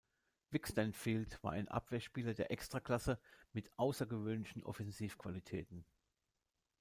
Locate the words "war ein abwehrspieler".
1.43-2.33